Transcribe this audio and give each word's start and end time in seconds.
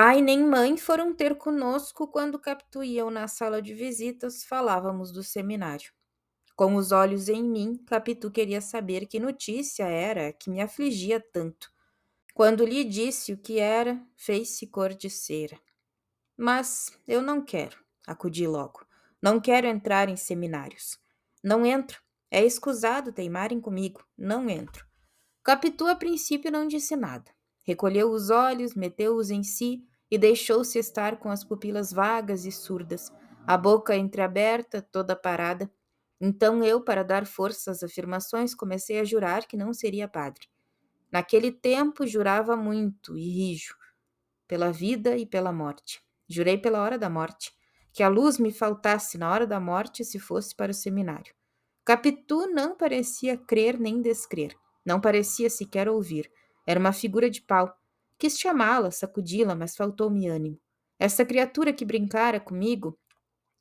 Pai 0.00 0.22
nem 0.22 0.44
mãe 0.44 0.76
foram 0.76 1.12
ter 1.12 1.36
conosco 1.36 2.06
quando 2.06 2.38
Capitu 2.38 2.84
eu 2.84 3.10
na 3.10 3.26
sala 3.26 3.60
de 3.60 3.74
visitas 3.74 4.44
falávamos 4.44 5.10
do 5.10 5.24
seminário. 5.24 5.92
Com 6.54 6.76
os 6.76 6.92
olhos 6.92 7.28
em 7.28 7.42
mim, 7.42 7.74
Capitu 7.84 8.30
queria 8.30 8.60
saber 8.60 9.08
que 9.08 9.18
notícia 9.18 9.88
era 9.88 10.32
que 10.32 10.50
me 10.50 10.60
afligia 10.60 11.18
tanto. 11.18 11.68
Quando 12.32 12.64
lhe 12.64 12.84
disse 12.84 13.32
o 13.32 13.36
que 13.36 13.58
era, 13.58 14.00
fez-se 14.16 14.68
cor 14.68 14.94
de 14.94 15.10
cera. 15.10 15.58
Mas 16.36 16.96
eu 17.04 17.20
não 17.20 17.44
quero, 17.44 17.76
acudi 18.06 18.46
logo. 18.46 18.86
Não 19.20 19.40
quero 19.40 19.66
entrar 19.66 20.08
em 20.08 20.16
seminários. 20.16 20.96
Não 21.42 21.66
entro. 21.66 22.00
É 22.30 22.44
escusado 22.44 23.12
teimarem 23.12 23.60
comigo. 23.60 24.06
Não 24.16 24.48
entro. 24.48 24.86
Capitu 25.42 25.88
a 25.88 25.96
princípio 25.96 26.52
não 26.52 26.68
disse 26.68 26.94
nada. 26.94 27.36
Recolheu 27.68 28.10
os 28.10 28.30
olhos, 28.30 28.74
meteu-os 28.74 29.30
em 29.30 29.42
si 29.42 29.84
e 30.10 30.16
deixou-se 30.16 30.78
estar 30.78 31.18
com 31.18 31.28
as 31.28 31.44
pupilas 31.44 31.92
vagas 31.92 32.46
e 32.46 32.50
surdas, 32.50 33.12
a 33.46 33.58
boca 33.58 33.94
entreaberta, 33.94 34.80
toda 34.80 35.14
parada. 35.14 35.70
Então 36.18 36.64
eu, 36.64 36.80
para 36.80 37.02
dar 37.02 37.26
força 37.26 37.70
às 37.70 37.82
afirmações, 37.82 38.54
comecei 38.54 38.98
a 38.98 39.04
jurar 39.04 39.46
que 39.46 39.54
não 39.54 39.74
seria 39.74 40.08
padre. 40.08 40.48
Naquele 41.12 41.52
tempo 41.52 42.06
jurava 42.06 42.56
muito 42.56 43.18
e 43.18 43.28
rijo, 43.28 43.76
pela 44.46 44.72
vida 44.72 45.18
e 45.18 45.26
pela 45.26 45.52
morte. 45.52 46.02
Jurei 46.26 46.56
pela 46.56 46.80
hora 46.80 46.96
da 46.96 47.10
morte, 47.10 47.54
que 47.92 48.02
a 48.02 48.08
luz 48.08 48.38
me 48.38 48.50
faltasse 48.50 49.18
na 49.18 49.30
hora 49.30 49.46
da 49.46 49.60
morte 49.60 50.06
se 50.06 50.18
fosse 50.18 50.56
para 50.56 50.72
o 50.72 50.74
seminário. 50.74 51.34
Capitu 51.84 52.46
não 52.46 52.74
parecia 52.74 53.36
crer 53.36 53.78
nem 53.78 54.00
descrer, 54.00 54.56
não 54.86 54.98
parecia 54.98 55.50
sequer 55.50 55.86
ouvir. 55.86 56.32
Era 56.68 56.78
uma 56.78 56.92
figura 56.92 57.30
de 57.30 57.40
pau. 57.40 57.74
Quis 58.18 58.38
chamá-la, 58.38 58.90
sacudi-la, 58.90 59.54
mas 59.54 59.74
faltou-me 59.74 60.28
ânimo. 60.28 60.60
Essa 60.98 61.24
criatura 61.24 61.72
que 61.72 61.82
brincara 61.82 62.38
comigo, 62.38 62.98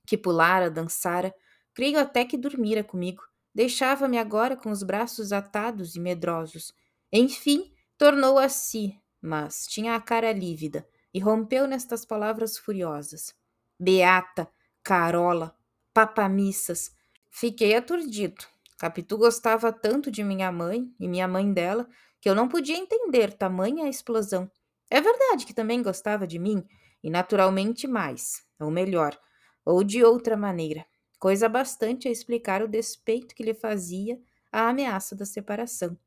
que 0.06 0.18
pulara, 0.18 0.70
dançara, 0.70 1.34
creio 1.74 1.98
até 1.98 2.26
que 2.26 2.38
dormira 2.38 2.84
comigo, 2.84 3.24
deixava-me 3.56 4.18
agora 4.18 4.58
com 4.58 4.70
os 4.72 4.84
braços 4.84 5.32
atados 5.32 5.96
e 5.96 6.02
medrosos. 6.02 6.74
Enfim, 7.10 7.72
tornou 7.98 8.38
a 8.38 8.50
si, 8.50 9.00
mas 9.22 9.66
tinha 9.68 9.96
a 9.96 10.02
cara 10.02 10.34
lívida 10.34 10.86
e 11.14 11.20
rompeu 11.22 11.66
nestas 11.66 12.04
palavras 12.04 12.58
furiosas: 12.58 13.34
Beata, 13.80 14.50
Carola, 14.84 15.56
papamissas. 15.94 16.92
Fiquei 17.32 17.74
aturdido. 17.74 18.44
Capitu 18.78 19.18
gostava 19.18 19.72
tanto 19.72 20.12
de 20.12 20.26
minha 20.26 20.52
mãe 20.52 20.94
e 21.00 21.08
minha 21.08 21.28
mãe 21.28 21.54
dela 21.54 21.88
que 22.22 22.30
eu 22.30 22.36
não 22.36 22.48
podia 22.48 22.78
entender 22.78 23.34
tamanha 23.34 23.90
explosão. 23.90 24.50
É 24.90 25.02
verdade 25.02 25.46
que 25.46 25.54
também 25.54 25.82
gostava 25.82 26.26
de 26.28 26.40
mim, 26.40 26.64
e 27.04 27.10
naturalmente 27.10 27.88
mais, 27.88 28.44
ou 28.60 28.72
melhor, 28.72 29.18
ou 29.66 29.84
de 29.84 30.04
outra 30.04 30.38
maneira, 30.38 30.86
coisa 31.20 31.50
bastante 31.50 32.08
a 32.08 32.12
explicar 32.12 32.62
o 32.62 32.68
despeito 32.68 33.36
que 33.36 33.44
lhe 33.44 33.54
fazia 33.54 34.20
a 34.52 34.70
ameaça 34.70 35.16
da 35.16 35.26
separação. 35.26 35.98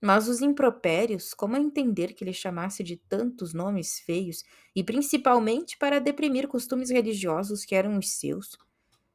Mas 0.00 0.26
os 0.28 0.40
impropérios, 0.42 1.32
como 1.32 1.56
entender 1.56 2.12
que 2.14 2.24
lhe 2.24 2.32
chamasse 2.32 2.82
de 2.82 2.96
tantos 2.96 3.54
nomes 3.54 4.00
feios, 4.00 4.42
e 4.74 4.82
principalmente 4.82 5.78
para 5.78 6.00
deprimir 6.00 6.48
costumes 6.48 6.90
religiosos 6.90 7.64
que 7.64 7.74
eram 7.74 7.96
os 7.98 8.10
seus? 8.10 8.58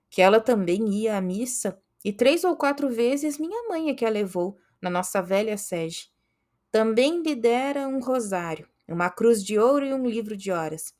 Que 0.09 0.21
ela 0.21 0.41
também 0.41 0.89
ia 0.89 1.17
à 1.17 1.21
missa, 1.21 1.81
e 2.05 2.13
três 2.13 2.43
ou 2.43 2.55
quatro 2.57 2.89
vezes 2.89 3.37
minha 3.39 3.67
mãe 3.69 3.89
é 3.89 3.93
que 3.95 4.05
a 4.05 4.09
levou, 4.09 4.57
na 4.81 4.89
nossa 4.89 5.21
velha 5.21 5.57
sege. 5.57 6.09
Também 6.71 7.21
lhe 7.21 7.35
dera 7.35 7.87
um 7.87 7.99
rosário, 7.99 8.67
uma 8.87 9.09
cruz 9.09 9.43
de 9.43 9.57
ouro 9.57 9.85
e 9.85 9.93
um 9.93 10.07
livro 10.07 10.35
de 10.35 10.51
horas. 10.51 10.93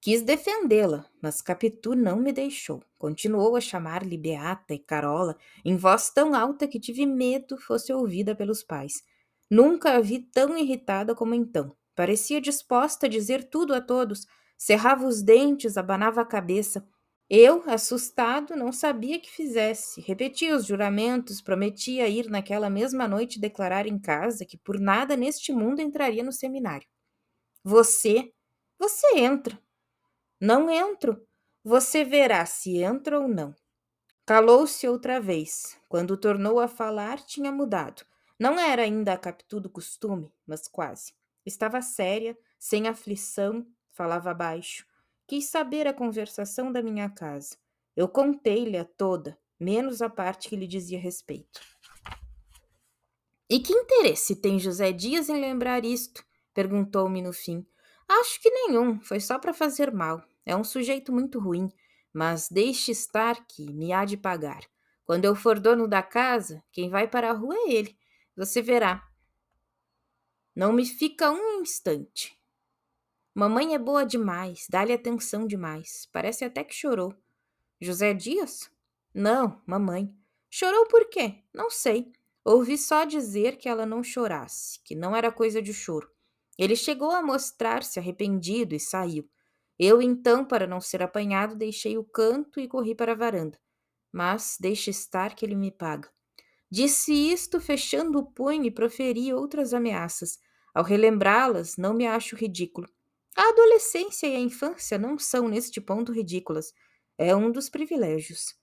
Quis 0.00 0.22
defendê-la, 0.22 1.04
mas 1.20 1.42
Capitu 1.42 1.94
não 1.94 2.16
me 2.16 2.32
deixou. 2.32 2.82
Continuou 2.96 3.56
a 3.56 3.60
chamar-lhe 3.60 4.16
Beata 4.16 4.72
e 4.72 4.78
Carola, 4.78 5.36
em 5.64 5.76
voz 5.76 6.10
tão 6.10 6.34
alta 6.34 6.68
que 6.68 6.78
tive 6.78 7.04
medo 7.04 7.56
fosse 7.58 7.92
ouvida 7.92 8.34
pelos 8.34 8.62
pais. 8.62 9.02
Nunca 9.50 9.96
a 9.96 10.00
vi 10.00 10.20
tão 10.20 10.56
irritada 10.56 11.14
como 11.14 11.34
então. 11.34 11.74
Parecia 11.94 12.40
disposta 12.40 13.06
a 13.06 13.08
dizer 13.08 13.44
tudo 13.44 13.74
a 13.74 13.80
todos, 13.80 14.26
cerrava 14.56 15.06
os 15.06 15.22
dentes, 15.22 15.76
abanava 15.76 16.20
a 16.20 16.26
cabeça. 16.26 16.86
Eu, 17.28 17.64
assustado, 17.68 18.54
não 18.54 18.72
sabia 18.72 19.18
que 19.18 19.28
fizesse. 19.30 20.00
Repetia 20.00 20.54
os 20.54 20.64
juramentos, 20.64 21.40
prometia 21.40 22.08
ir 22.08 22.30
naquela 22.30 22.70
mesma 22.70 23.08
noite 23.08 23.40
declarar 23.40 23.86
em 23.86 23.98
casa 23.98 24.44
que 24.44 24.56
por 24.56 24.78
nada 24.78 25.16
neste 25.16 25.52
mundo 25.52 25.80
entraria 25.80 26.22
no 26.22 26.32
seminário. 26.32 26.86
Você, 27.64 28.32
você 28.78 29.18
entra. 29.18 29.60
Não 30.40 30.70
entro. 30.70 31.26
Você 31.64 32.04
verá 32.04 32.46
se 32.46 32.76
entra 32.76 33.18
ou 33.18 33.26
não. 33.26 33.52
Calou-se 34.24 34.86
outra 34.86 35.20
vez. 35.20 35.76
Quando 35.88 36.16
tornou 36.16 36.60
a 36.60 36.68
falar, 36.68 37.18
tinha 37.24 37.50
mudado. 37.50 38.04
Não 38.38 38.58
era 38.58 38.82
ainda 38.82 39.14
a 39.14 39.18
captu 39.18 39.60
do 39.60 39.70
costume, 39.70 40.30
mas 40.46 40.68
quase. 40.68 41.12
Estava 41.44 41.82
séria, 41.82 42.38
sem 42.58 42.86
aflição, 42.86 43.66
falava 43.92 44.32
baixo. 44.32 44.86
Quis 45.26 45.50
saber 45.50 45.86
a 45.86 45.92
conversação 45.92 46.70
da 46.70 46.80
minha 46.80 47.10
casa. 47.10 47.56
Eu 47.96 48.08
contei-lhe 48.08 48.76
a 48.76 48.84
toda, 48.84 49.36
menos 49.58 50.00
a 50.00 50.08
parte 50.08 50.48
que 50.48 50.54
lhe 50.54 50.66
dizia 50.66 51.00
respeito. 51.00 51.60
E 53.50 53.58
que 53.58 53.72
interesse 53.72 54.36
tem 54.36 54.58
José 54.58 54.92
Dias 54.92 55.28
em 55.28 55.40
lembrar 55.40 55.84
isto? 55.84 56.24
perguntou-me 56.54 57.20
no 57.22 57.32
fim. 57.32 57.66
Acho 58.08 58.40
que 58.40 58.50
nenhum, 58.50 59.00
foi 59.00 59.18
só 59.18 59.38
para 59.38 59.52
fazer 59.52 59.92
mal. 59.92 60.22
É 60.44 60.54
um 60.54 60.62
sujeito 60.62 61.12
muito 61.12 61.40
ruim, 61.40 61.68
mas 62.12 62.48
deixe 62.48 62.92
estar 62.92 63.46
que 63.46 63.72
me 63.72 63.92
há 63.92 64.04
de 64.04 64.16
pagar. 64.16 64.62
Quando 65.04 65.24
eu 65.24 65.34
for 65.34 65.58
dono 65.58 65.88
da 65.88 66.02
casa, 66.02 66.62
quem 66.70 66.88
vai 66.88 67.08
para 67.08 67.30
a 67.30 67.32
rua 67.32 67.54
é 67.54 67.72
ele. 67.72 67.96
Você 68.36 68.62
verá. 68.62 69.02
Não 70.54 70.72
me 70.72 70.86
fica 70.86 71.30
um 71.30 71.60
instante. 71.60 72.36
Mamãe 73.38 73.74
é 73.74 73.78
boa 73.78 74.02
demais, 74.06 74.66
dá-lhe 74.66 74.94
atenção 74.94 75.46
demais. 75.46 76.08
Parece 76.10 76.42
até 76.42 76.64
que 76.64 76.74
chorou. 76.74 77.14
José 77.78 78.14
Dias? 78.14 78.70
Não, 79.12 79.60
mamãe. 79.66 80.10
Chorou 80.48 80.86
por 80.86 81.10
quê? 81.10 81.44
Não 81.52 81.68
sei. 81.68 82.10
Ouvi 82.42 82.78
só 82.78 83.04
dizer 83.04 83.58
que 83.58 83.68
ela 83.68 83.84
não 83.84 84.02
chorasse, 84.02 84.80
que 84.82 84.94
não 84.94 85.14
era 85.14 85.30
coisa 85.30 85.60
de 85.60 85.74
choro. 85.74 86.10
Ele 86.56 86.74
chegou 86.74 87.10
a 87.10 87.22
mostrar-se 87.22 87.98
arrependido 87.98 88.74
e 88.74 88.80
saiu. 88.80 89.28
Eu, 89.78 90.00
então, 90.00 90.42
para 90.42 90.66
não 90.66 90.80
ser 90.80 91.02
apanhado, 91.02 91.54
deixei 91.54 91.98
o 91.98 92.04
canto 92.04 92.58
e 92.58 92.66
corri 92.66 92.94
para 92.94 93.12
a 93.12 93.16
varanda. 93.16 93.60
Mas 94.10 94.56
deixe 94.58 94.88
estar 94.88 95.34
que 95.34 95.44
ele 95.44 95.54
me 95.54 95.70
paga. 95.70 96.10
Disse 96.70 97.12
isto, 97.12 97.60
fechando 97.60 98.18
o 98.18 98.24
punho 98.24 98.64
e 98.64 98.70
proferi 98.70 99.34
outras 99.34 99.74
ameaças. 99.74 100.38
Ao 100.74 100.82
relembrá-las, 100.82 101.76
não 101.76 101.92
me 101.92 102.06
acho 102.06 102.34
ridículo. 102.34 102.88
A 103.36 103.50
adolescência 103.50 104.26
e 104.26 104.34
a 104.34 104.40
infância 104.40 104.96
não 104.96 105.18
são, 105.18 105.46
neste 105.46 105.78
ponto, 105.78 106.10
ridículas. 106.10 106.72
É 107.18 107.36
um 107.36 107.50
dos 107.52 107.68
privilégios. 107.68 108.54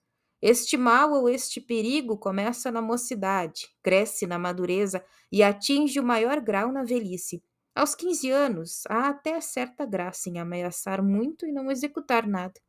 Este 0.42 0.76
mal 0.76 1.12
ou 1.12 1.28
este 1.28 1.60
perigo 1.60 2.18
começa 2.18 2.70
na 2.72 2.82
mocidade, 2.82 3.68
cresce 3.82 4.26
na 4.26 4.38
madureza 4.38 5.04
e 5.30 5.42
atinge 5.42 6.00
o 6.00 6.04
maior 6.04 6.40
grau 6.40 6.72
na 6.72 6.82
velhice. 6.82 7.42
Aos 7.74 7.94
15 7.94 8.30
anos, 8.30 8.82
há 8.88 9.08
até 9.08 9.40
certa 9.40 9.86
graça 9.86 10.28
em 10.28 10.38
ameaçar 10.38 11.02
muito 11.02 11.46
e 11.46 11.52
não 11.52 11.70
executar 11.70 12.26
nada. 12.26 12.60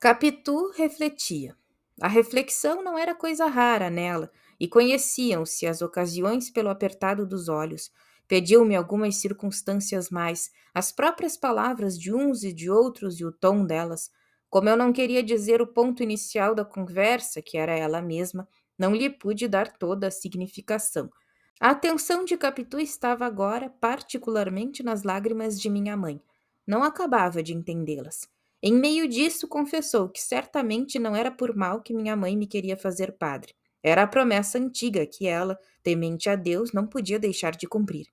Capitu 0.00 0.70
refletia. 0.72 1.56
A 2.00 2.08
reflexão 2.08 2.82
não 2.82 2.96
era 2.98 3.14
coisa 3.14 3.46
rara 3.46 3.90
nela, 3.90 4.30
e 4.58 4.66
conheciam-se 4.66 5.66
as 5.66 5.82
ocasiões 5.82 6.50
pelo 6.50 6.68
apertado 6.68 7.26
dos 7.26 7.48
olhos, 7.48 7.90
Pediu-me 8.28 8.76
algumas 8.76 9.16
circunstâncias 9.16 10.10
mais, 10.10 10.50
as 10.74 10.92
próprias 10.92 11.34
palavras 11.34 11.98
de 11.98 12.14
uns 12.14 12.44
e 12.44 12.52
de 12.52 12.70
outros 12.70 13.18
e 13.18 13.24
o 13.24 13.32
tom 13.32 13.64
delas. 13.64 14.10
Como 14.50 14.68
eu 14.68 14.76
não 14.76 14.92
queria 14.92 15.22
dizer 15.22 15.62
o 15.62 15.66
ponto 15.66 16.02
inicial 16.02 16.54
da 16.54 16.64
conversa, 16.64 17.40
que 17.40 17.56
era 17.56 17.72
ela 17.72 18.02
mesma, 18.02 18.46
não 18.78 18.94
lhe 18.94 19.08
pude 19.08 19.48
dar 19.48 19.72
toda 19.78 20.08
a 20.08 20.10
significação. 20.10 21.10
A 21.58 21.70
atenção 21.70 22.24
de 22.24 22.36
Capitu 22.36 22.78
estava 22.78 23.26
agora 23.26 23.70
particularmente 23.80 24.82
nas 24.82 25.02
lágrimas 25.02 25.58
de 25.60 25.70
minha 25.70 25.96
mãe. 25.96 26.20
Não 26.66 26.84
acabava 26.84 27.42
de 27.42 27.54
entendê-las. 27.54 28.28
Em 28.62 28.74
meio 28.74 29.08
disso, 29.08 29.48
confessou 29.48 30.08
que 30.08 30.20
certamente 30.20 30.98
não 30.98 31.16
era 31.16 31.30
por 31.30 31.56
mal 31.56 31.80
que 31.80 31.94
minha 31.94 32.14
mãe 32.14 32.36
me 32.36 32.46
queria 32.46 32.76
fazer 32.76 33.12
padre. 33.12 33.54
Era 33.82 34.02
a 34.02 34.06
promessa 34.06 34.58
antiga 34.58 35.06
que 35.06 35.26
ela, 35.26 35.58
temente 35.82 36.28
a 36.28 36.36
Deus, 36.36 36.72
não 36.72 36.86
podia 36.86 37.18
deixar 37.18 37.56
de 37.56 37.66
cumprir. 37.66 38.06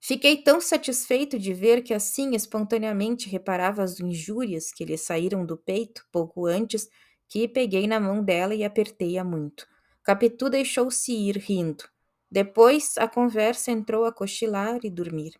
Fiquei 0.00 0.42
tão 0.42 0.60
satisfeito 0.60 1.38
de 1.38 1.52
ver 1.52 1.82
que 1.82 1.92
assim 1.92 2.34
espontaneamente 2.34 3.28
reparava 3.28 3.82
as 3.82 4.00
injúrias 4.00 4.72
que 4.72 4.84
lhe 4.84 4.96
saíram 4.96 5.44
do 5.44 5.56
peito 5.56 6.06
pouco 6.10 6.46
antes 6.46 6.88
que 7.28 7.46
peguei 7.46 7.86
na 7.86 8.00
mão 8.00 8.24
dela 8.24 8.54
e 8.54 8.64
apertei-a 8.64 9.22
muito. 9.22 9.68
Capitu 10.02 10.48
deixou-se 10.48 11.12
ir 11.12 11.36
rindo. 11.36 11.84
Depois 12.30 12.94
a 12.96 13.06
conversa 13.06 13.70
entrou 13.70 14.04
a 14.04 14.12
cochilar 14.12 14.80
e 14.82 14.90
dormir. 14.90 15.34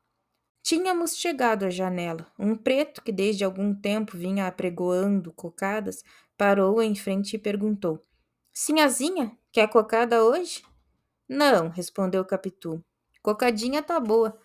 Tínhamos 0.62 1.16
chegado 1.16 1.64
à 1.64 1.70
janela. 1.70 2.26
Um 2.38 2.54
preto, 2.54 3.02
que 3.02 3.10
desde 3.10 3.44
algum 3.44 3.74
tempo 3.74 4.16
vinha 4.16 4.46
apregoando 4.46 5.32
cocadas, 5.32 6.04
parou 6.36 6.82
em 6.82 6.94
frente 6.94 7.34
e 7.34 7.38
perguntou: 7.38 8.04
Sinhazinha, 8.52 9.36
quer 9.50 9.68
cocada 9.68 10.22
hoje? 10.22 10.62
Não, 11.28 11.68
respondeu 11.68 12.24
Capitu. 12.24 12.84
Cocadinha 13.22 13.82
tá 13.82 13.98
boa. 13.98 14.38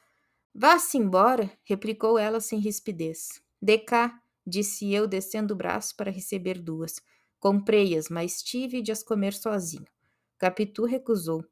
Vá-se 0.58 0.98
embora, 0.98 1.52
replicou 1.66 2.18
ela 2.18 2.40
sem 2.40 2.60
rispidez. 2.60 3.42
De 3.62 3.78
cá, 3.78 4.22
disse 4.48 4.92
eu, 4.94 5.06
descendo 5.06 5.54
o 5.54 5.58
braço 5.58 5.96
para 5.98 6.10
receber 6.12 6.60
duas. 6.62 6.96
Comprei-as, 7.40 8.08
mas 8.10 8.42
tive 8.42 8.82
de 8.82 8.92
as 8.92 9.04
comer 9.04 9.34
sozinho. 9.34 9.86
Capitu 10.40 10.86
recusou. 10.86 11.44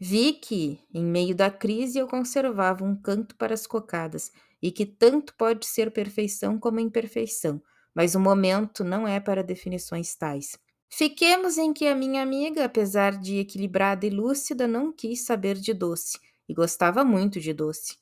Vi 0.00 0.34
que, 0.34 0.80
em 0.94 1.04
meio 1.04 1.34
da 1.34 1.50
crise, 1.50 1.98
eu 1.98 2.08
conservava 2.08 2.84
um 2.84 2.96
canto 2.96 3.36
para 3.36 3.54
as 3.54 3.66
cocadas, 3.66 4.32
e 4.62 4.72
que 4.72 4.86
tanto 4.86 5.34
pode 5.36 5.66
ser 5.66 5.92
perfeição 5.92 6.58
como 6.58 6.80
imperfeição, 6.80 7.62
mas 7.94 8.14
o 8.16 8.20
momento 8.20 8.84
não 8.84 9.06
é 9.08 9.20
para 9.20 9.44
definições 9.44 10.14
tais. 10.16 10.58
Fiquemos 10.90 11.58
em 11.58 11.72
que 11.72 11.86
a 11.88 11.96
minha 11.96 12.22
amiga, 12.22 12.64
apesar 12.64 13.18
de 13.18 13.38
equilibrada 13.38 14.06
e 14.06 14.10
lúcida, 14.10 14.66
não 14.68 14.92
quis 14.92 15.24
saber 15.24 15.56
de 15.56 15.74
doce, 15.74 16.18
e 16.48 16.54
gostava 16.54 17.04
muito 17.04 17.40
de 17.40 17.52
doce. 17.54 17.99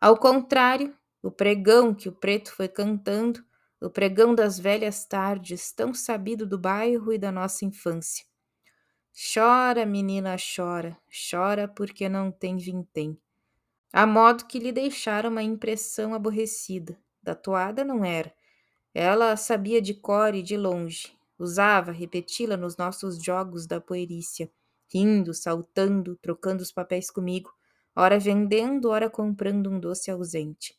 Ao 0.00 0.16
contrário, 0.16 0.96
o 1.22 1.30
pregão 1.30 1.94
que 1.94 2.08
o 2.08 2.12
preto 2.12 2.52
foi 2.52 2.68
cantando, 2.68 3.44
o 3.80 3.90
pregão 3.90 4.34
das 4.34 4.58
velhas 4.58 5.04
tardes, 5.04 5.72
tão 5.72 5.94
sabido 5.94 6.46
do 6.46 6.58
bairro 6.58 7.12
e 7.12 7.18
da 7.18 7.30
nossa 7.30 7.64
infância. 7.64 8.24
Chora, 9.34 9.84
menina, 9.84 10.36
chora, 10.36 10.96
chora 11.30 11.66
porque 11.66 12.08
não 12.08 12.30
tem 12.30 12.56
vintém. 12.56 13.18
A 13.92 14.06
modo 14.06 14.46
que 14.46 14.58
lhe 14.58 14.70
deixara 14.70 15.28
uma 15.28 15.42
impressão 15.42 16.14
aborrecida. 16.14 16.96
Da 17.22 17.34
toada 17.34 17.84
não 17.84 18.04
era. 18.04 18.32
Ela 18.94 19.36
sabia 19.36 19.82
de 19.82 19.94
cor 19.94 20.34
e 20.34 20.42
de 20.42 20.56
longe, 20.56 21.18
Usava 21.38 21.92
repeti-la 21.92 22.56
nos 22.56 22.76
nossos 22.76 23.22
jogos 23.22 23.64
da 23.64 23.80
poerícia, 23.80 24.50
rindo, 24.92 25.32
saltando, 25.32 26.16
trocando 26.16 26.62
os 26.62 26.72
papéis 26.72 27.12
comigo, 27.12 27.54
ora 27.98 28.18
vendendo, 28.18 28.90
ora 28.90 29.10
comprando 29.10 29.68
um 29.68 29.80
doce 29.80 30.10
ausente. 30.10 30.78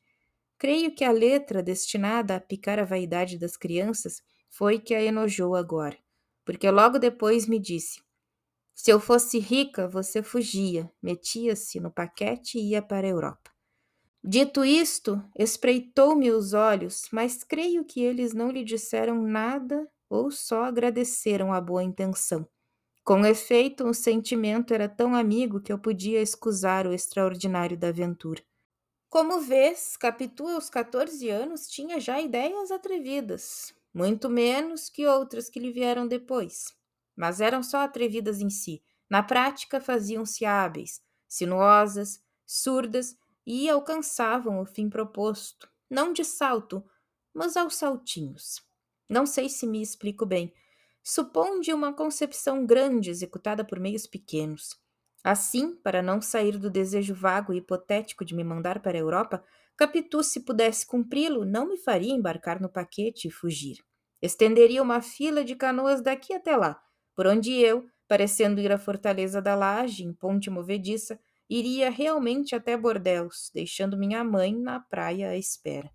Creio 0.57 0.93
que 0.93 1.03
a 1.03 1.11
letra 1.11 1.61
destinada 1.61 2.35
a 2.35 2.39
picar 2.39 2.79
a 2.79 2.85
vaidade 2.85 3.37
das 3.37 3.57
crianças 3.57 4.21
foi 4.49 4.79
que 4.79 4.95
a 4.95 5.01
enojou 5.01 5.55
agora, 5.55 5.97
porque 6.45 6.69
logo 6.71 6.97
depois 6.97 7.47
me 7.47 7.59
disse: 7.59 8.01
Se 8.73 8.91
eu 8.91 8.99
fosse 8.99 9.39
rica, 9.39 9.87
você 9.87 10.23
fugia, 10.23 10.91
metia-se 11.01 11.79
no 11.79 11.91
paquete 11.91 12.57
e 12.57 12.71
ia 12.71 12.81
para 12.81 13.05
a 13.05 13.09
Europa. 13.09 13.51
Dito 14.23 14.65
isto, 14.65 15.23
espreitou-me 15.37 16.31
os 16.31 16.53
olhos, 16.53 17.07
mas 17.11 17.43
creio 17.43 17.85
que 17.85 18.01
eles 18.01 18.33
não 18.33 18.51
lhe 18.51 18.63
disseram 18.63 19.21
nada 19.21 19.87
ou 20.09 20.31
só 20.31 20.63
agradeceram 20.63 21.53
a 21.53 21.61
boa 21.61 21.83
intenção. 21.83 22.47
Com 23.09 23.25
efeito, 23.25 23.87
o 23.87 23.91
sentimento 23.91 24.71
era 24.71 24.87
tão 24.87 25.15
amigo 25.15 25.59
que 25.59 25.73
eu 25.73 25.79
podia 25.79 26.21
escusar 26.21 26.85
o 26.85 26.93
extraordinário 26.93 27.75
da 27.75 27.87
aventura. 27.87 28.39
Como 29.09 29.41
vês, 29.41 29.97
Capitu 29.97 30.47
aos 30.47 30.69
14 30.69 31.27
anos 31.27 31.67
tinha 31.67 31.99
já 31.99 32.21
ideias 32.21 32.69
atrevidas, 32.69 33.73
muito 33.91 34.29
menos 34.29 34.89
que 34.89 35.07
outras 35.07 35.49
que 35.49 35.59
lhe 35.59 35.71
vieram 35.71 36.07
depois. 36.07 36.65
Mas 37.17 37.41
eram 37.41 37.63
só 37.63 37.79
atrevidas 37.79 38.41
em 38.41 38.49
si. 38.51 38.83
Na 39.09 39.23
prática, 39.23 39.81
faziam-se 39.81 40.45
hábeis, 40.45 41.01
sinuosas, 41.27 42.23
surdas 42.45 43.17
e 43.43 43.67
alcançavam 43.67 44.61
o 44.61 44.67
fim 44.67 44.87
proposto, 44.87 45.67
não 45.89 46.13
de 46.13 46.23
salto, 46.23 46.85
mas 47.33 47.57
aos 47.57 47.73
saltinhos. 47.73 48.61
Não 49.09 49.25
sei 49.25 49.49
se 49.49 49.65
me 49.65 49.81
explico 49.81 50.27
bem. 50.27 50.53
Suponde 51.11 51.73
uma 51.73 51.91
concepção 51.91 52.63
grande 52.67 53.09
executada 53.09 53.65
por 53.65 53.79
meios 53.79 54.05
pequenos. 54.05 54.79
Assim, 55.23 55.75
para 55.75 56.03
não 56.03 56.21
sair 56.21 56.55
do 56.55 56.69
desejo 56.69 57.15
vago 57.15 57.51
e 57.51 57.57
hipotético 57.57 58.23
de 58.23 58.35
me 58.35 58.43
mandar 58.43 58.79
para 58.79 58.95
a 58.95 59.01
Europa, 59.01 59.43
Capitu, 59.75 60.21
se 60.21 60.41
pudesse 60.41 60.85
cumpri-lo, 60.85 61.45
não 61.45 61.67
me 61.67 61.77
faria 61.77 62.13
embarcar 62.13 62.61
no 62.61 62.69
paquete 62.69 63.27
e 63.27 63.31
fugir. 63.31 63.77
Estenderia 64.21 64.83
uma 64.83 65.01
fila 65.01 65.43
de 65.43 65.55
canoas 65.55 65.99
daqui 65.99 66.31
até 66.31 66.55
lá, 66.55 66.79
por 67.15 67.25
onde 67.25 67.53
eu, 67.53 67.87
parecendo 68.07 68.61
ir 68.61 68.71
à 68.71 68.77
Fortaleza 68.77 69.41
da 69.41 69.55
Laje, 69.55 70.03
em 70.03 70.13
ponte 70.13 70.47
movediça, 70.51 71.19
iria 71.49 71.89
realmente 71.89 72.53
até 72.53 72.77
Bordeus, 72.77 73.49
deixando 73.51 73.97
minha 73.97 74.23
mãe 74.23 74.55
na 74.55 74.79
praia 74.79 75.29
à 75.29 75.35
espera. 75.35 75.89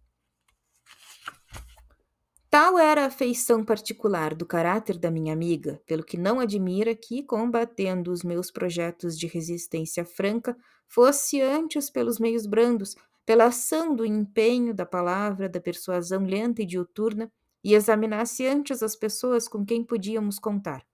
Tal 2.55 2.79
era 2.79 3.07
a 3.07 3.11
feição 3.11 3.65
particular 3.65 4.33
do 4.33 4.47
caráter 4.47 4.97
da 4.97 5.11
minha 5.11 5.33
amiga, 5.33 5.83
pelo 5.85 6.05
que 6.05 6.17
não 6.17 6.39
admira 6.39 6.95
que, 6.95 7.21
combatendo 7.21 8.13
os 8.13 8.23
meus 8.23 8.49
projetos 8.49 9.19
de 9.19 9.27
resistência 9.27 10.05
franca, 10.05 10.57
fosse 10.87 11.41
antes 11.41 11.91
pelos 11.91 12.21
meios 12.21 12.47
brandos, 12.47 12.95
pela 13.27 13.47
ação 13.47 13.93
do 13.93 14.07
empenho, 14.07 14.73
da 14.73 14.87
palavra, 14.87 15.49
da 15.49 15.61
persuasão 15.61 16.25
lenta 16.25 16.63
e 16.63 16.65
diuturna, 16.65 17.29
e 17.65 17.75
examinasse 17.75 18.47
antes 18.47 18.85
as 18.85 18.95
pessoas 18.95 19.49
com 19.49 19.67
quem 19.67 19.83
podíamos 19.83 20.39
contar. 20.39 20.87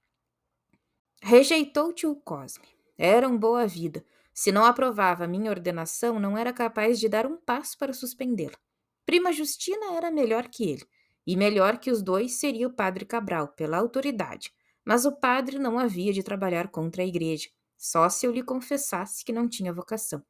Rejeitou 1.22 1.92
tio 1.92 2.16
Cosme. 2.24 2.68
Era 2.96 3.28
um 3.28 3.36
boa 3.36 3.66
vida. 3.66 4.02
Se 4.32 4.50
não 4.50 4.64
aprovava 4.64 5.24
a 5.24 5.28
minha 5.28 5.50
ordenação, 5.50 6.18
não 6.18 6.38
era 6.38 6.54
capaz 6.54 6.98
de 6.98 7.06
dar 7.06 7.26
um 7.26 7.36
passo 7.36 7.76
para 7.76 7.92
suspendê-la. 7.92 8.56
Prima 9.04 9.30
Justina 9.30 9.92
era 9.92 10.10
melhor 10.10 10.48
que 10.48 10.64
ele 10.64 10.88
e 11.26 11.36
melhor 11.36 11.78
que 11.78 11.90
os 11.90 12.02
dois 12.02 12.34
seria 12.34 12.66
o 12.66 12.72
padre 12.72 13.04
Cabral, 13.04 13.48
pela 13.48 13.78
autoridade. 13.78 14.52
Mas 14.84 15.04
o 15.04 15.12
padre 15.12 15.58
não 15.58 15.78
havia 15.78 16.12
de 16.12 16.22
trabalhar 16.22 16.68
contra 16.68 17.02
a 17.02 17.06
igreja, 17.06 17.48
só 17.76 18.08
se 18.08 18.26
eu 18.26 18.32
lhe 18.32 18.42
confessasse 18.42 19.24
que 19.24 19.32
não 19.32 19.48
tinha 19.48 19.72
vocação. 19.72 20.22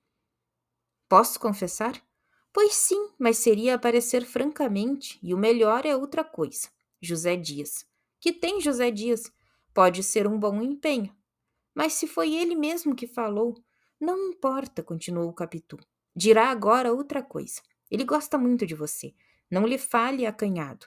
Posso 1.09 1.41
confessar? 1.41 2.01
Pois 2.53 2.75
sim, 2.75 3.11
mas 3.19 3.39
seria 3.39 3.75
aparecer 3.75 4.25
francamente, 4.25 5.19
e 5.23 5.33
o 5.33 5.39
melhor 5.39 5.87
é 5.87 5.97
outra 5.97 6.25
coisa. 6.25 6.69
José 7.01 7.37
Dias. 7.37 7.87
Que 8.21 8.33
tem 8.33 8.61
José 8.61 8.91
Dias? 8.91 9.33
Pode 9.73 10.03
ser 10.03 10.27
um 10.27 10.39
bom 10.39 10.61
empenho. 10.61 11.15
Mas 11.75 11.95
se 11.95 12.07
foi 12.07 12.35
ele 12.35 12.55
mesmo 12.55 12.95
que 12.95 13.07
falou, 13.07 13.55
não 14.01 14.31
importa, 14.31 14.83
continuou 14.83 15.29
o 15.29 15.35
Capitu. 15.35 15.79
Dirá 16.15 16.51
agora 16.51 16.93
outra 16.93 17.23
coisa. 17.23 17.63
Ele 17.91 18.05
gosta 18.05 18.37
muito 18.37 18.67
de 18.67 18.75
você. 18.75 19.15
Não 19.51 19.67
lhe 19.67 19.79
fale 19.79 20.25
acanhado. 20.27 20.87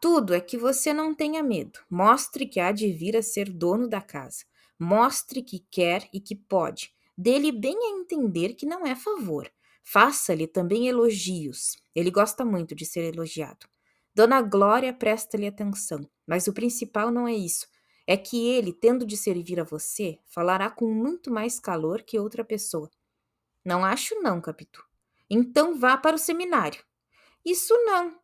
Tudo 0.00 0.34
é 0.34 0.40
que 0.40 0.58
você 0.58 0.92
não 0.92 1.14
tenha 1.14 1.42
medo. 1.42 1.78
Mostre 1.88 2.44
que 2.46 2.58
há 2.58 2.72
de 2.72 2.92
vir 2.92 3.16
a 3.16 3.22
ser 3.22 3.48
dono 3.48 3.88
da 3.88 4.00
casa. 4.00 4.44
Mostre 4.78 5.42
que 5.42 5.60
quer 5.70 6.08
e 6.12 6.20
que 6.20 6.34
pode. 6.34 6.92
Dê-lhe 7.16 7.52
bem 7.52 7.76
a 7.76 8.00
entender 8.00 8.54
que 8.54 8.66
não 8.66 8.84
é 8.84 8.96
favor. 8.96 9.48
Faça-lhe 9.84 10.46
também 10.48 10.88
elogios. 10.88 11.76
Ele 11.94 12.10
gosta 12.10 12.44
muito 12.44 12.74
de 12.74 12.84
ser 12.84 13.14
elogiado. 13.14 13.66
Dona 14.14 14.42
Glória 14.42 14.92
presta-lhe 14.92 15.46
atenção, 15.46 16.06
mas 16.26 16.46
o 16.46 16.52
principal 16.52 17.10
não 17.10 17.28
é 17.28 17.34
isso. 17.34 17.66
É 18.06 18.16
que 18.16 18.48
ele, 18.48 18.72
tendo 18.72 19.06
de 19.06 19.16
servir 19.16 19.60
a 19.60 19.64
você, 19.64 20.18
falará 20.26 20.68
com 20.68 20.92
muito 20.92 21.30
mais 21.30 21.60
calor 21.60 22.02
que 22.02 22.18
outra 22.18 22.44
pessoa. 22.44 22.90
Não 23.64 23.84
acho, 23.84 24.20
não, 24.20 24.40
Capitu. 24.40 24.84
Então 25.30 25.78
vá 25.78 25.96
para 25.96 26.16
o 26.16 26.18
seminário. 26.18 26.82
Isso 27.44 27.74
não, 27.84 28.16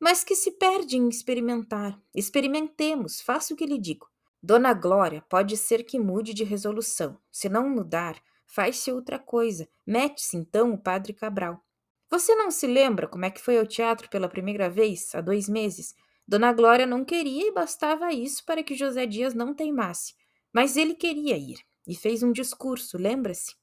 mas 0.00 0.24
que 0.24 0.34
se 0.34 0.52
perde 0.52 0.96
em 0.96 1.08
experimentar. 1.08 2.00
Experimentemos, 2.14 3.20
faça 3.20 3.54
o 3.54 3.56
que 3.56 3.66
lhe 3.66 3.78
digo. 3.78 4.08
Dona 4.42 4.74
Glória 4.74 5.24
pode 5.28 5.56
ser 5.56 5.84
que 5.84 5.98
mude 5.98 6.34
de 6.34 6.44
resolução. 6.44 7.18
Se 7.32 7.48
não 7.48 7.68
mudar, 7.68 8.20
faz-se 8.46 8.92
outra 8.92 9.18
coisa. 9.18 9.68
Mete-se 9.86 10.36
então 10.36 10.72
o 10.72 10.78
padre 10.78 11.12
Cabral. 11.12 11.64
Você 12.10 12.34
não 12.34 12.50
se 12.50 12.66
lembra 12.66 13.08
como 13.08 13.24
é 13.24 13.30
que 13.30 13.40
foi 13.40 13.58
ao 13.58 13.66
teatro 13.66 14.08
pela 14.10 14.28
primeira 14.28 14.68
vez, 14.68 15.14
há 15.14 15.20
dois 15.20 15.48
meses? 15.48 15.94
Dona 16.26 16.52
Glória 16.52 16.86
não 16.86 17.04
queria 17.04 17.48
e 17.48 17.52
bastava 17.52 18.12
isso 18.12 18.44
para 18.44 18.62
que 18.62 18.74
José 18.74 19.06
Dias 19.06 19.34
não 19.34 19.54
teimasse. 19.54 20.14
Mas 20.52 20.76
ele 20.76 20.94
queria 20.94 21.36
ir 21.36 21.58
e 21.86 21.94
fez 21.94 22.22
um 22.22 22.32
discurso, 22.32 22.96
lembra-se? 22.96 23.54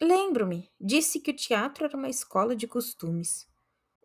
Lembro-me. 0.00 0.70
Disse 0.80 1.20
que 1.20 1.30
o 1.30 1.36
teatro 1.36 1.84
era 1.84 1.96
uma 1.96 2.08
escola 2.08 2.54
de 2.54 2.66
costumes. 2.66 3.49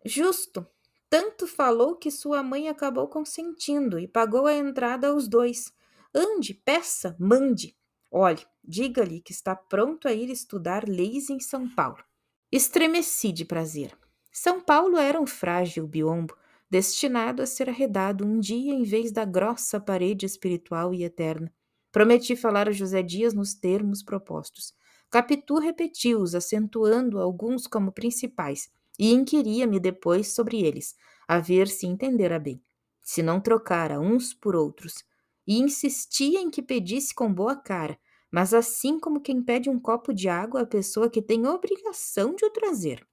Justo. 0.06 0.68
Tanto 1.10 1.48
falou 1.48 1.96
que 1.96 2.12
sua 2.12 2.44
mãe 2.44 2.70
acabou 2.70 3.08
consentindo 3.08 3.98
e 3.98 4.08
pagou 4.08 4.46
a 4.46 4.54
entrada 4.54 5.08
aos 5.08 5.28
dois. 5.28 5.74
Ande, 6.14 6.54
peça, 6.54 7.16
mande. 7.20 7.76
Olhe, 8.12 8.46
diga-lhe 8.64 9.20
que 9.20 9.32
está 9.32 9.56
pronto 9.56 10.08
a 10.08 10.14
ir 10.14 10.30
estudar 10.30 10.88
leis 10.88 11.30
em 11.30 11.40
São 11.40 11.68
Paulo. 11.68 12.04
Estremeci 12.52 13.32
de 13.32 13.44
prazer. 13.44 13.98
São 14.32 14.62
Paulo 14.62 14.98
era 14.98 15.20
um 15.20 15.26
frágil 15.26 15.88
biombo, 15.88 16.38
destinado 16.70 17.42
a 17.42 17.46
ser 17.48 17.70
arredado 17.70 18.26
um 18.26 18.40
dia 18.40 18.74
em 18.74 18.84
vez 18.84 19.12
da 19.12 19.26
grossa 19.26 19.80
parede 19.80 20.26
espiritual 20.26 20.94
e 20.94 21.04
eterna. 21.04 21.52
Prometi 21.92 22.36
falar 22.36 22.68
a 22.68 22.72
José 22.72 23.02
Dias 23.02 23.34
nos 23.34 23.56
termos 23.56 24.04
propostos. 24.04 24.74
Capitu 25.10 25.58
repetiu-os, 25.58 26.36
acentuando 26.36 27.20
alguns 27.20 27.66
como 27.68 27.92
principais, 27.92 28.70
e 28.98 29.12
inquiria-me 29.12 29.80
depois 29.80 30.34
sobre 30.34 30.62
eles, 30.64 30.96
a 31.28 31.40
ver 31.40 31.68
se 31.68 31.86
entendera 31.86 32.40
bem, 32.40 32.62
se 33.02 33.22
não 33.22 33.40
trocara 33.40 34.00
uns 34.00 34.34
por 34.34 34.56
outros, 34.56 35.04
e 35.48 35.60
insistia 35.60 36.40
em 36.40 36.50
que 36.50 36.62
pedisse 36.62 37.14
com 37.14 37.32
boa 37.32 37.56
cara, 37.56 38.00
mas 38.32 38.54
assim 38.54 39.00
como 39.00 39.22
quem 39.22 39.42
pede 39.42 39.70
um 39.70 39.80
copo 39.80 40.14
de 40.14 40.28
água 40.28 40.62
à 40.62 40.66
pessoa 40.66 41.10
que 41.10 41.22
tem 41.22 41.48
obrigação 41.48 42.36
de 42.36 42.46
o 42.46 42.50
trazer. 42.50 43.08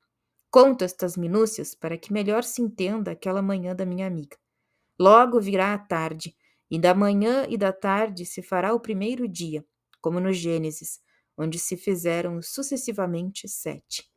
Conto 0.50 0.84
estas 0.84 1.16
minúcias 1.16 1.74
para 1.74 1.96
que 1.96 2.12
melhor 2.12 2.44
se 2.44 2.60
entenda 2.60 3.12
aquela 3.12 3.40
manhã 3.40 3.74
da 3.74 3.86
minha 3.86 4.06
amiga. 4.06 4.36
Logo 4.98 5.40
virá 5.40 5.74
a 5.74 5.78
tarde, 5.78 6.36
e 6.70 6.78
da 6.78 6.94
manhã 6.94 7.46
e 7.48 7.56
da 7.56 7.72
tarde 7.72 8.24
se 8.24 8.42
fará 8.42 8.74
o 8.74 8.80
primeiro 8.80 9.28
dia, 9.28 9.64
como 10.00 10.20
no 10.20 10.32
Gênesis, 10.32 11.00
onde 11.36 11.58
se 11.58 11.76
fizeram 11.76 12.40
sucessivamente 12.42 13.48
sete. 13.48 14.11